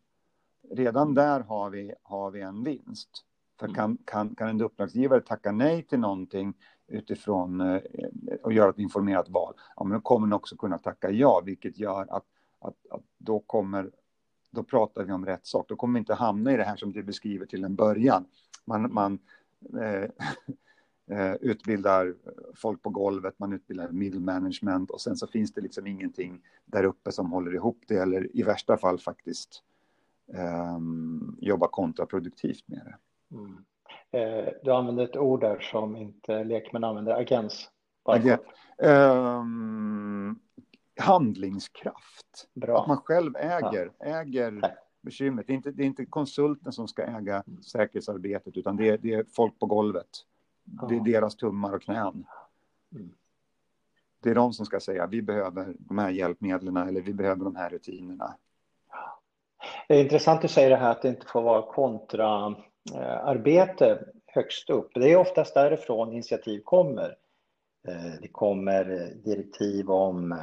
redan 0.71 1.13
där 1.13 1.39
har 1.39 1.69
vi, 1.69 1.93
har 2.03 2.31
vi 2.31 2.41
en 2.41 2.63
vinst. 2.63 3.09
För 3.59 3.65
mm. 3.65 3.75
kan, 3.75 3.97
kan, 4.05 4.35
kan 4.35 4.49
en 4.49 4.61
uppdragsgivare 4.61 5.21
tacka 5.21 5.51
nej 5.51 5.83
till 5.83 5.99
någonting 5.99 6.53
utifrån 6.87 7.61
eh, 7.61 7.81
och 8.43 8.53
göra 8.53 8.69
ett 8.69 8.79
informerat 8.79 9.29
val, 9.29 9.53
ja, 9.75 9.83
men 9.83 9.93
då 9.93 10.01
kommer 10.01 10.27
den 10.27 10.33
också 10.33 10.57
kunna 10.57 10.77
tacka 10.77 11.09
ja, 11.09 11.41
vilket 11.45 11.77
gör 11.77 12.01
att, 12.01 12.25
att, 12.59 12.75
att 12.89 13.03
då 13.17 13.39
kommer 13.39 13.91
då 14.51 14.63
pratar 14.63 15.03
vi 15.03 15.11
om 15.11 15.25
rätt 15.25 15.45
sak. 15.45 15.65
Då 15.69 15.75
kommer 15.75 15.93
vi 15.93 15.99
inte 15.99 16.13
hamna 16.13 16.53
i 16.53 16.57
det 16.57 16.63
här 16.63 16.75
som 16.75 16.91
du 16.91 17.03
beskriver 17.03 17.45
till 17.45 17.63
en 17.63 17.75
början. 17.75 18.25
Man, 18.65 18.93
man 18.93 19.19
eh, 19.81 20.09
eh, 21.17 21.33
utbildar 21.33 22.15
folk 22.55 22.81
på 22.81 22.89
golvet, 22.89 23.39
man 23.39 23.53
utbildar 23.53 23.91
middle 23.91 24.19
management 24.19 24.91
och 24.91 25.01
sen 25.01 25.15
så 25.15 25.27
finns 25.27 25.53
det 25.53 25.61
liksom 25.61 25.87
ingenting 25.87 26.41
där 26.65 26.83
uppe 26.83 27.11
som 27.11 27.31
håller 27.31 27.55
ihop 27.55 27.83
det 27.87 27.97
eller 27.97 28.37
i 28.37 28.43
värsta 28.43 28.77
fall 28.77 28.99
faktiskt 28.99 29.63
eh, 30.33 30.79
jobba 31.37 31.67
kontraproduktivt 31.67 32.67
med 32.67 32.81
det. 32.85 32.97
Mm. 33.35 33.65
Eh, 34.11 34.53
du 34.63 34.71
använder 34.71 35.03
ett 35.03 35.17
ord 35.17 35.41
där 35.41 35.59
som 35.59 35.95
inte 35.95 36.43
lekmän 36.43 36.83
använder, 36.83 37.13
agens. 37.13 37.69
Agen, 38.03 38.39
um, 38.77 40.39
handlingskraft. 40.99 42.47
Bra. 42.53 42.81
Att 42.81 42.87
man 42.87 42.97
själv 42.97 43.35
äger, 43.35 43.91
ja. 43.99 44.05
äger 44.05 44.75
bekymret. 45.01 45.47
Det 45.47 45.53
är, 45.53 45.55
inte, 45.55 45.71
det 45.71 45.83
är 45.83 45.87
inte 45.87 46.05
konsulten 46.05 46.71
som 46.71 46.87
ska 46.87 47.03
äga 47.03 47.43
mm. 47.47 47.61
säkerhetsarbetet 47.61 48.57
utan 48.57 48.75
det 48.77 48.89
är, 48.89 48.97
det 48.97 49.13
är 49.13 49.25
folk 49.35 49.59
på 49.59 49.65
golvet. 49.65 50.09
Ja. 50.63 50.87
Det 50.87 50.95
är 50.95 50.99
deras 50.99 51.35
tummar 51.35 51.73
och 51.73 51.81
knän. 51.81 52.25
Mm. 52.95 53.11
Det 54.19 54.29
är 54.29 54.35
de 54.35 54.53
som 54.53 54.65
ska 54.65 54.79
säga 54.79 55.07
vi 55.07 55.21
behöver 55.21 55.75
de 55.79 55.97
här 55.97 56.09
hjälpmedlen 56.09 56.77
eller 56.77 57.01
vi 57.01 57.13
behöver 57.13 57.43
de 57.43 57.55
här 57.55 57.69
rutinerna. 57.69 58.35
Det 59.87 59.95
är 59.95 60.03
intressant 60.03 60.37
att 60.37 60.41
du 60.41 60.47
säger 60.47 60.69
det 60.69 60.75
här 60.75 60.91
att 60.91 61.01
det 61.01 61.09
inte 61.09 61.25
får 61.25 61.41
vara 61.41 61.61
kontraarbete 61.61 63.89
eh, 63.89 63.97
högst 64.27 64.69
upp. 64.69 64.91
Det 64.93 65.11
är 65.11 65.17
oftast 65.17 65.53
därifrån 65.53 66.13
initiativ 66.13 66.61
kommer. 66.63 67.15
Eh, 67.87 68.13
det 68.21 68.27
kommer 68.27 68.91
eh, 68.91 69.07
direktiv 69.07 69.91
om 69.91 70.41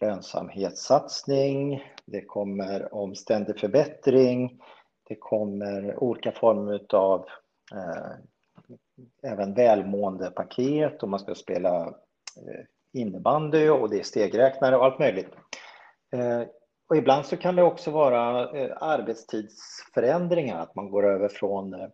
lönsamhetssatsning, 0.00 1.82
det 2.04 2.24
kommer 2.24 2.94
om 2.94 3.14
ständig 3.14 3.60
förbättring, 3.60 4.60
det 5.08 5.16
kommer 5.16 6.02
olika 6.02 6.32
former 6.32 6.94
av 6.94 7.26
eh, 7.74 8.12
även 9.32 9.54
välmåendepaket 9.54 11.02
och 11.02 11.08
man 11.08 11.20
ska 11.20 11.34
spela 11.34 11.86
eh, 11.86 12.64
innebandy 12.92 13.68
och 13.68 13.90
det 13.90 13.98
är 13.98 14.02
stegräknare 14.02 14.76
och 14.76 14.84
allt 14.84 14.98
möjligt. 14.98 15.30
Eh, 16.16 16.42
och 16.88 16.96
ibland 16.96 17.26
så 17.26 17.36
kan 17.36 17.56
det 17.56 17.62
också 17.62 17.90
vara 17.90 18.50
eh, 18.58 18.76
arbetstidsförändringar, 18.80 20.60
att 20.60 20.74
man 20.74 20.90
går 20.90 21.06
över 21.06 21.28
från 21.28 21.74
eh, 21.74 21.88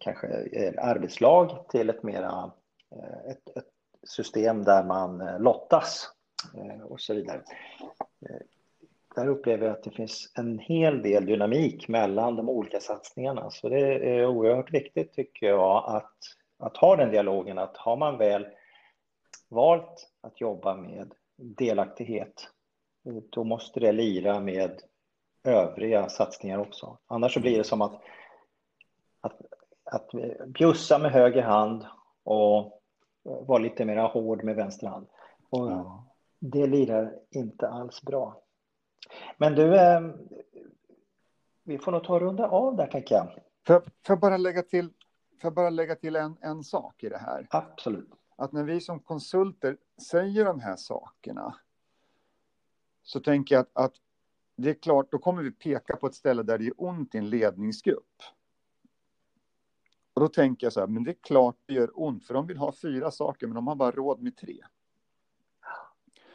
kanske 0.00 0.26
eh, 0.52 0.88
arbetslag 0.88 1.68
till 1.68 1.90
ett 1.90 2.02
mera 2.02 2.52
ett, 3.30 3.56
ett 3.56 3.70
system 4.06 4.64
där 4.64 4.84
man 4.84 5.42
lottas 5.42 6.10
och 6.88 7.00
så 7.00 7.14
vidare. 7.14 7.42
Där 9.14 9.28
upplever 9.28 9.66
jag 9.66 9.76
att 9.76 9.82
det 9.82 9.90
finns 9.90 10.32
en 10.34 10.58
hel 10.58 11.02
del 11.02 11.26
dynamik 11.26 11.88
mellan 11.88 12.36
de 12.36 12.48
olika 12.48 12.80
satsningarna. 12.80 13.50
Så 13.50 13.68
det 13.68 13.78
är 13.78 14.26
oerhört 14.26 14.74
viktigt 14.74 15.12
tycker 15.12 15.46
jag 15.46 15.84
att, 15.86 16.16
att 16.58 16.76
ha 16.76 16.96
den 16.96 17.10
dialogen. 17.10 17.58
Att 17.58 17.76
har 17.76 17.96
man 17.96 18.18
väl 18.18 18.46
valt 19.48 20.10
att 20.20 20.40
jobba 20.40 20.76
med 20.76 21.12
delaktighet, 21.36 22.48
då 23.30 23.44
måste 23.44 23.80
det 23.80 23.92
lira 23.92 24.40
med 24.40 24.82
övriga 25.44 26.08
satsningar 26.08 26.58
också. 26.58 26.98
Annars 27.06 27.34
så 27.34 27.40
blir 27.40 27.58
det 27.58 27.64
som 27.64 27.82
att, 27.82 28.00
att, 29.20 29.40
att 29.84 30.10
bjussa 30.46 30.98
med 30.98 31.12
höger 31.12 31.42
hand 31.42 31.86
och 32.22 32.82
vara 33.22 33.58
lite 33.58 33.84
mer 33.84 33.96
hård 33.96 34.44
med 34.44 34.56
vänster 34.56 34.86
hand. 34.86 35.06
Och 35.50 35.70
ja. 35.70 36.04
Det 36.38 36.66
lirar 36.66 37.18
inte 37.30 37.68
alls 37.68 38.02
bra. 38.02 38.42
Men 39.36 39.54
du, 39.54 39.76
eh, 39.76 40.00
vi 41.64 41.78
får 41.78 41.92
nog 41.92 42.04
ta 42.04 42.14
och 42.14 42.20
runda 42.20 42.48
av 42.48 42.76
där 42.76 42.86
tänker 42.86 43.14
jag. 43.14 43.28
Får, 43.66 43.80
får 43.80 43.90
jag 44.06 44.20
bara 44.20 44.36
lägga 44.36 44.62
till, 44.62 44.90
får 45.42 45.50
bara 45.50 45.70
lägga 45.70 45.94
till 45.94 46.16
en, 46.16 46.36
en 46.40 46.64
sak 46.64 47.04
i 47.04 47.08
det 47.08 47.18
här? 47.18 47.46
Absolut. 47.50 48.10
Att 48.36 48.52
när 48.52 48.64
vi 48.64 48.80
som 48.80 49.00
konsulter 49.00 49.76
säger 50.10 50.44
de 50.44 50.60
här 50.60 50.76
sakerna 50.76 51.54
så 53.04 53.20
tänker 53.20 53.54
jag 53.54 53.62
att, 53.62 53.70
att 53.74 53.94
det 54.56 54.70
är 54.70 54.74
klart, 54.74 55.10
då 55.10 55.18
kommer 55.18 55.42
vi 55.42 55.50
peka 55.50 55.96
på 55.96 56.06
ett 56.06 56.14
ställe 56.14 56.42
där 56.42 56.58
det 56.58 56.66
är 56.66 56.72
ont 56.76 57.14
i 57.14 57.18
en 57.18 57.30
ledningsgrupp. 57.30 58.22
Och 60.14 60.20
då 60.20 60.28
tänker 60.28 60.66
jag 60.66 60.72
så 60.72 60.80
här, 60.80 60.86
men 60.86 61.04
det 61.04 61.10
är 61.10 61.16
klart 61.22 61.56
det 61.66 61.74
gör 61.74 61.90
ont, 61.94 62.26
för 62.26 62.34
de 62.34 62.46
vill 62.46 62.56
ha 62.56 62.72
fyra 62.72 63.10
saker, 63.10 63.46
men 63.46 63.54
de 63.54 63.66
har 63.66 63.74
bara 63.74 63.90
råd 63.90 64.22
med 64.22 64.36
tre. 64.36 64.64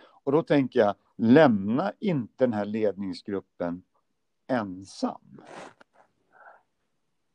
Och 0.02 0.32
då 0.32 0.44
tänker 0.44 0.80
jag, 0.80 0.96
lämna 1.16 1.94
inte 2.00 2.44
den 2.44 2.54
här 2.54 2.66
ledningsgruppen 2.66 3.84
ensam. 4.48 5.42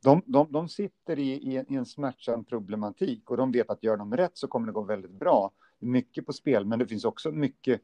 De, 0.02 0.22
de, 0.26 0.52
de 0.52 0.68
sitter 0.68 1.18
i, 1.18 1.32
i, 1.32 1.56
en, 1.56 1.72
i 1.72 1.76
en 1.76 1.86
smärtsam 1.86 2.44
problematik 2.44 3.30
och 3.30 3.36
de 3.36 3.52
vet 3.52 3.70
att 3.70 3.82
gör 3.82 3.96
de 3.96 4.16
rätt 4.16 4.36
så 4.36 4.48
kommer 4.48 4.66
det 4.66 4.72
gå 4.72 4.82
väldigt 4.82 5.10
bra. 5.10 5.50
Mycket 5.78 6.26
på 6.26 6.32
spel, 6.32 6.64
men 6.64 6.78
det 6.78 6.86
finns 6.86 7.04
också 7.04 7.32
mycket 7.32 7.80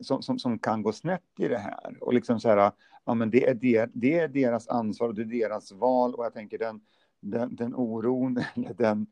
som, 0.00 0.22
som, 0.22 0.38
som 0.38 0.58
kan 0.58 0.82
gå 0.82 0.92
snett 0.92 1.22
i 1.38 1.48
det 1.48 1.58
här. 1.58 1.96
Och 2.00 2.14
liksom 2.14 2.40
så 2.40 2.48
här, 2.48 2.72
ja, 3.04 3.14
men 3.14 3.30
det, 3.30 3.48
är 3.48 3.54
der, 3.54 3.90
det 3.92 4.18
är 4.18 4.28
deras 4.28 4.68
ansvar 4.68 5.08
och 5.08 5.14
det 5.14 5.22
är 5.22 5.48
deras 5.48 5.72
val. 5.72 6.14
Och 6.14 6.24
jag 6.24 6.34
tänker 6.34 6.58
den, 6.58 6.80
den, 7.20 7.56
den 7.56 7.74
oron, 7.74 8.40
eller 8.54 8.74
den, 8.74 9.06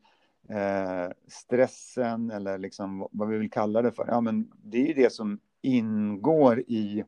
eh, 0.49 1.11
stressen 1.27 2.31
eller 2.31 2.57
liksom 2.57 3.07
vad 3.11 3.27
vi 3.27 3.37
vill 3.37 3.51
kalla 3.51 3.81
det 3.81 3.91
för. 3.91 4.07
Ja, 4.07 4.21
men 4.21 4.51
det 4.63 4.81
är 4.81 4.87
ju 4.87 4.93
det 4.93 5.13
som 5.13 5.39
ingår 5.61 6.59
i 6.59 7.03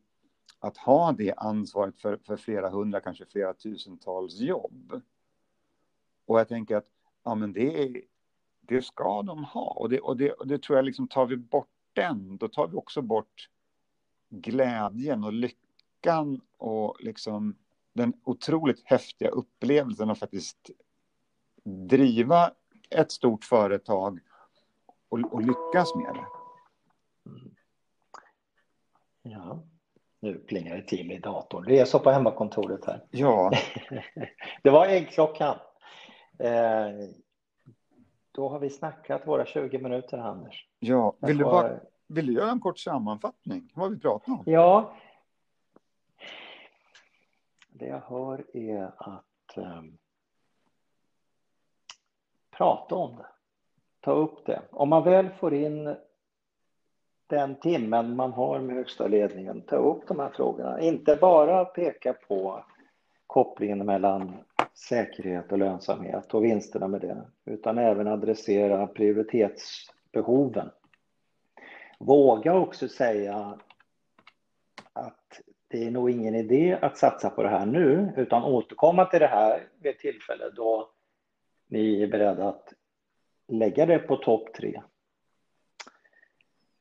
att 0.60 0.78
ha 0.78 1.12
det 1.12 1.34
ansvaret 1.38 2.02
för, 2.02 2.18
för 2.18 2.38
flera 2.38 2.70
hundra, 2.70 3.02
kanske 3.02 3.26
flera 3.26 3.54
tusentals 3.54 4.40
jobb. 4.40 5.02
Och 6.26 6.40
jag 6.40 6.48
tänker 6.48 6.76
att 6.76 6.88
ja, 7.24 7.36
men 7.36 7.54
det, 7.54 7.84
är, 7.84 8.02
det 8.62 8.82
ska 8.82 9.22
de 9.22 9.44
ha. 9.44 9.72
Och 9.72 9.90
det, 9.90 10.00
och 10.00 10.18
det, 10.18 10.32
och 10.32 10.48
det 10.48 10.62
tror 10.62 10.78
jag, 10.78 10.86
liksom, 10.86 11.08
tar 11.08 11.26
vi 11.26 11.38
bort 11.38 11.70
den, 11.94 12.38
då 12.38 12.48
tar 12.48 12.68
vi 12.68 12.76
också 12.76 13.02
bort 13.02 13.50
glädjen 14.42 15.24
och 15.24 15.34
lyckan 15.34 16.42
och 16.58 16.98
liksom 17.00 17.56
den 17.94 18.14
otroligt 18.24 18.82
häftiga 18.86 19.30
upplevelsen 19.30 20.10
att 20.10 20.20
faktiskt 20.20 20.70
driva 21.64 22.52
ett 22.90 23.12
stort 23.12 23.46
företag 23.46 24.20
och, 25.10 25.20
och 25.34 25.42
lyckas 25.42 25.96
med 25.96 26.16
det. 26.16 26.26
Ja, 29.22 29.64
nu 30.20 30.40
plingar 30.40 30.76
det 30.76 30.82
till 30.82 31.12
i 31.12 31.20
datorn. 31.20 31.66
Det 31.68 31.80
är 31.80 31.86
så 31.86 32.00
på 32.00 32.12
hemmakontoret 32.12 32.86
här. 32.86 33.04
Ja. 33.12 33.52
det 34.64 34.70
var 34.70 34.86
äggklockan. 34.86 35.58
Eh, 36.40 36.90
då 38.32 38.50
har 38.50 38.60
vi 38.60 38.70
snackat 38.70 39.28
våra 39.28 39.46
20 39.46 39.80
minuter, 39.80 40.18
Anders. 40.18 40.68
Ja, 40.80 41.16
vill 41.22 41.38
du, 41.38 41.44
bara, 41.44 41.80
vill 42.08 42.26
du 42.26 42.34
göra 42.34 42.52
en 42.52 42.60
kort 42.60 42.80
sammanfattning? 42.80 43.72
Vad 43.74 43.92
vi 43.92 44.00
pratar 44.00 44.32
om? 44.32 44.44
Ja. 44.46 44.94
Det 47.68 47.86
jag 47.86 48.02
hör 48.02 48.46
är 48.54 48.92
att 48.98 49.58
um, 49.58 49.98
prata 52.58 52.96
om 52.96 53.16
det. 53.16 53.26
Ta 54.00 54.12
upp 54.12 54.46
det. 54.46 54.62
Om 54.72 54.90
man 54.90 55.04
väl 55.04 55.30
får 55.30 55.54
in 55.54 55.96
den 57.28 57.56
timmen 57.56 58.16
man 58.16 58.34
har 58.34 58.60
med 58.60 58.76
högsta 58.76 59.08
ledningen, 59.08 59.62
ta 59.62 59.76
upp 59.76 60.08
de 60.08 60.20
här 60.20 60.30
frågorna. 60.30 60.82
Inte 60.82 61.16
bara 61.16 61.66
peka 61.66 62.14
på 62.14 62.64
kopplingen 63.28 63.86
mellan 63.86 64.34
säkerhet 64.74 65.52
och 65.52 65.58
lönsamhet 65.58 66.34
och 66.34 66.44
vinsterna 66.44 66.88
med 66.88 67.02
det, 67.02 67.22
utan 67.46 67.78
även 67.78 68.08
adressera 68.08 68.88
prioritetsbehoven. 68.88 70.70
Våga 72.00 72.54
också 72.54 72.88
säga 72.88 73.60
att 74.94 75.42
det 75.68 75.88
är 75.88 75.92
nog 75.92 76.10
ingen 76.10 76.36
idé 76.36 76.80
att 76.82 76.98
satsa 76.98 77.30
på 77.30 77.44
det 77.44 77.50
här 77.50 77.66
nu, 77.66 78.14
utan 78.18 78.44
återkomma 78.44 79.06
till 79.06 79.20
det 79.20 79.28
här 79.28 79.68
vid 79.80 79.92
ett 79.92 80.00
tillfälle 80.00 80.50
då 80.50 80.90
ni 81.68 82.04
är 82.04 82.08
beredda 82.08 82.50
att 82.50 82.74
lägga 83.48 83.86
det 83.86 84.00
på 84.00 84.16
topp 84.16 84.54
tre. 84.54 84.82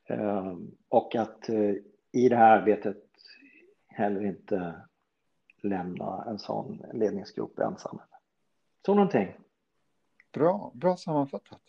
Ehm, 0.05 0.71
och 0.89 1.15
att 1.15 1.49
eh, 1.49 1.75
i 2.11 2.29
det 2.29 2.35
här 2.35 2.57
arbetet 2.57 3.03
heller 3.87 4.25
inte 4.25 4.81
lämna 5.61 6.23
en 6.27 6.39
sån 6.39 6.85
ledningsgrupp 6.93 7.59
ensam. 7.59 7.99
Så 8.85 8.93
någonting. 8.93 9.35
Bra, 10.31 10.71
bra 10.73 10.97
sammanfattat. 10.97 11.61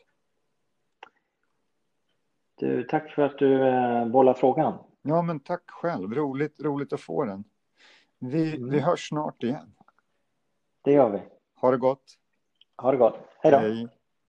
Du, 2.59 2.83
tack 2.83 3.11
för 3.11 3.23
att 3.23 3.38
du 3.38 3.69
eh, 3.69 4.07
bollar 4.07 4.35
frågan. 4.35 4.79
Ja, 5.03 5.23
men 5.23 5.40
tack 5.40 5.71
själv. 5.71 6.14
Roligt, 6.14 6.61
roligt 6.61 6.92
att 6.92 7.01
få 7.01 7.25
den. 7.25 7.45
Vi, 8.19 8.57
mm. 8.57 8.71
vi 8.71 8.81
hörs 8.81 9.09
snart 9.09 9.42
igen. 9.42 9.75
Det 10.85 10.92
gör 10.92 11.11
vi. 11.11 11.21
Ha 11.61 11.71
det 11.71 11.77
gott. 11.77 12.05
Ha 12.77 12.90
det 12.90 12.97
gott. 12.97 13.19
Hej 13.38 13.53
då. 13.53 13.59
Hej. 13.59 13.88